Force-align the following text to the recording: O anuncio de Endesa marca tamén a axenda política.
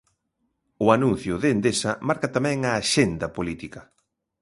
O 0.85 0.87
anuncio 0.95 1.33
de 1.41 1.47
Endesa 1.55 1.91
marca 2.07 2.27
tamén 2.35 2.57
a 2.63 2.71
axenda 2.81 3.27
política. 3.37 3.81